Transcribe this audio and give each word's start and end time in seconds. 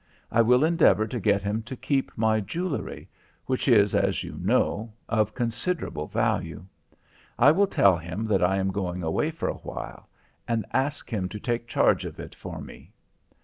I 0.31 0.41
will 0.41 0.63
endeavour 0.63 1.05
to 1.05 1.19
get 1.19 1.43
him 1.43 1.61
to 1.61 1.75
keep 1.77 2.11
my 2.17 2.39
jewelry 2.39 3.07
which 3.45 3.67
is, 3.67 3.93
as 3.93 4.23
you 4.23 4.35
know, 4.41 4.93
of 5.07 5.35
considerable 5.35 6.07
value. 6.07 6.65
I 7.37 7.51
will 7.51 7.67
tell 7.67 7.97
him 7.99 8.25
that 8.25 8.41
I 8.43 8.57
am 8.57 8.71
going 8.71 9.03
away 9.03 9.29
for 9.29 9.47
a 9.47 9.53
while 9.59 10.09
and 10.47 10.65
ask 10.73 11.07
him 11.11 11.29
to 11.29 11.39
take 11.39 11.67
charge 11.67 12.03
of 12.05 12.19
it 12.19 12.33
for 12.33 12.59
me. 12.59 12.91